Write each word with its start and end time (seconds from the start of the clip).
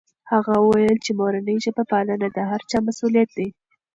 هغه 0.31 0.53
وویل 0.65 0.97
چې 1.05 1.11
د 1.13 1.17
مورنۍ 1.19 1.57
ژبې 1.65 1.83
پالنه 1.91 2.27
د 2.31 2.37
هر 2.51 2.61
چا 2.69 2.77
مسؤلیت 2.87 3.29
دی. 3.37 3.47